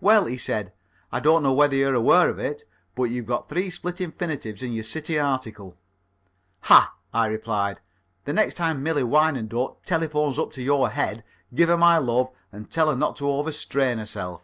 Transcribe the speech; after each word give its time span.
"Well," 0.00 0.24
he 0.24 0.36
said, 0.36 0.72
"I 1.12 1.20
don't 1.20 1.44
know 1.44 1.52
whether 1.52 1.76
you're 1.76 1.94
aware 1.94 2.28
of 2.28 2.40
it, 2.40 2.64
but 2.96 3.04
you've 3.04 3.26
got 3.26 3.48
three 3.48 3.70
split 3.70 4.00
infinitives 4.00 4.64
in 4.64 4.72
your 4.72 4.82
City 4.82 5.16
article." 5.16 5.76
"Ah!" 6.64 6.96
I 7.14 7.26
replied. 7.26 7.80
"The 8.24 8.32
next 8.32 8.54
time 8.54 8.82
Millie 8.82 9.04
Wyandotte 9.04 9.84
telephones 9.84 10.40
up 10.40 10.50
to 10.54 10.60
your 10.64 10.88
head, 10.88 11.22
give 11.54 11.68
her 11.68 11.76
my 11.78 11.98
love 11.98 12.32
and 12.50 12.68
tell 12.68 12.88
her 12.90 12.96
not 12.96 13.14
to 13.18 13.30
over 13.30 13.52
strain 13.52 13.98
herself." 13.98 14.42